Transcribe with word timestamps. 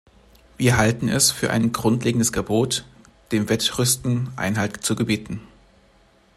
Wir 0.57 0.77
halten 0.77 1.07
es 1.09 1.29
für 1.31 1.51
ein 1.51 1.73
grundlegendes 1.73 2.33
Gebot, 2.33 2.85
dem 3.31 3.49
Wettrüsten 3.49 4.29
Einhalt 4.35 4.83
zu 4.83 4.95
gebieten. 4.95 5.41